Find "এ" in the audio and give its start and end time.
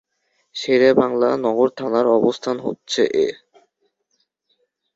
3.15-3.27